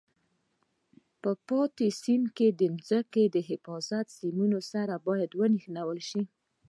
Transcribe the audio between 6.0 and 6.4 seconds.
شي.